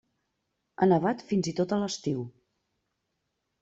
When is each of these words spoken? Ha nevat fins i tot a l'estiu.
Ha 0.77 0.87
nevat 0.93 1.23
fins 1.33 1.51
i 1.53 1.55
tot 1.61 1.79
a 1.79 1.81
l'estiu. 1.87 2.29